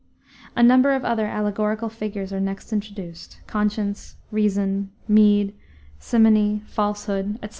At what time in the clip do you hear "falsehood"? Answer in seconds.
6.65-7.35